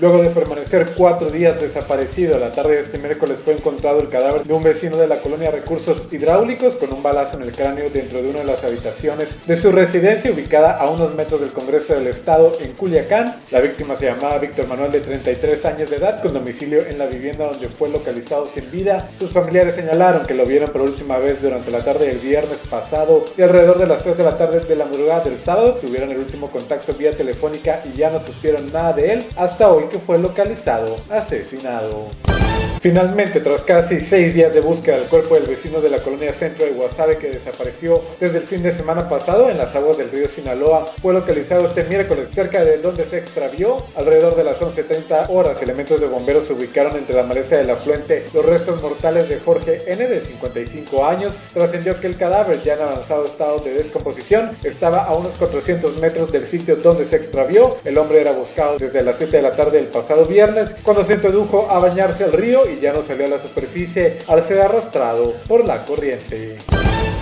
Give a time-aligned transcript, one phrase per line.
[0.00, 4.42] Luego de permanecer cuatro días desaparecido, la tarde de este miércoles fue encontrado el cadáver
[4.42, 8.20] de un vecino de la colonia Recursos Hidráulicos con un balazo en el cráneo dentro
[8.20, 12.08] de una de las habitaciones de su residencia ubicada a unos metros del Congreso del
[12.08, 13.36] Estado en Culiacán.
[13.52, 17.06] La víctima se llamaba Víctor Manuel de 33 años de edad con domicilio en la
[17.06, 19.08] vivienda donde fue localizado sin vida.
[19.16, 23.24] Sus familiares señalaron que lo vieron por última vez durante la tarde del viernes pasado
[23.38, 26.18] y alrededor de las 3 de la tarde de la madrugada del sábado tuvieron el
[26.18, 30.18] último contacto vía telefónica y ya no supieron nada de él hasta hoy que fue
[30.18, 32.10] localizado asesinado.
[32.84, 36.66] Finalmente, tras casi seis días de búsqueda del cuerpo del vecino de la colonia centro
[36.66, 40.28] de Guasave que desapareció desde el fin de semana pasado en las aguas del río
[40.28, 43.78] Sinaloa, fue localizado este miércoles cerca de donde se extravió.
[43.96, 48.26] Alrededor de las 11.30 horas, elementos de bomberos se ubicaron entre la maleza del afluente
[48.34, 50.06] los restos mortales de Jorge N.
[50.06, 51.32] de 55 años.
[51.54, 56.30] Trascendió que el cadáver, ya en avanzado estado de descomposición, estaba a unos 400 metros
[56.30, 57.78] del sitio donde se extravió.
[57.82, 61.14] El hombre era buscado desde las 7 de la tarde del pasado viernes, cuando se
[61.14, 65.66] introdujo a bañarse al río ya no salió a la superficie al ser arrastrado por
[65.66, 66.58] la corriente.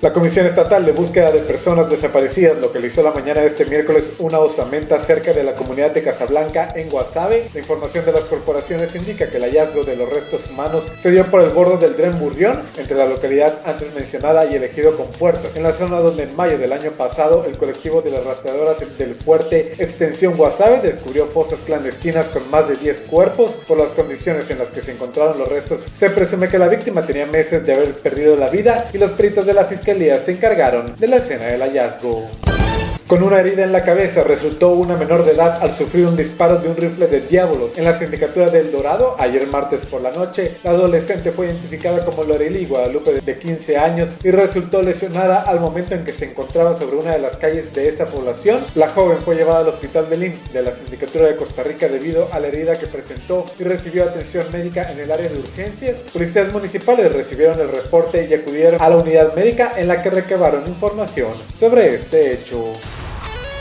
[0.00, 4.38] La Comisión Estatal de Búsqueda de Personas Desaparecidas localizó la mañana de este miércoles una
[4.38, 7.48] osamenta cerca de la comunidad de Casablanca en Guasave.
[7.54, 11.26] La información de las corporaciones indica que el hallazgo de los restos humanos se dio
[11.28, 15.56] por el borde del Dren Burrión, entre la localidad antes mencionada y elegido con puertas,
[15.56, 19.14] en la zona donde en mayo del año pasado el colectivo de las rastreadoras del
[19.14, 23.52] fuerte Extensión Guasave descubrió fosas clandestinas con más de 10 cuerpos.
[23.66, 27.06] Por las condiciones en las que se encontraron los restos, se presume que la víctima
[27.06, 30.96] tenía meses de haber perdido la vida y los peritos de la fiscalía se encargaron
[30.98, 32.53] de la escena del hallazgo.
[33.06, 36.56] Con una herida en la cabeza resultó una menor de edad al sufrir un disparo
[36.56, 40.54] de un rifle de diablos en la sindicatura del Dorado ayer martes por la noche.
[40.64, 45.94] La adolescente fue identificada como Loreli Guadalupe de 15 años y resultó lesionada al momento
[45.94, 48.64] en que se encontraba sobre una de las calles de esa población.
[48.74, 52.30] La joven fue llevada al hospital de IMSS de la sindicatura de Costa Rica debido
[52.32, 55.98] a la herida que presentó y recibió atención médica en el área de urgencias.
[56.10, 60.66] Policías municipales recibieron el reporte y acudieron a la unidad médica en la que recabaron
[60.66, 62.72] información sobre este hecho.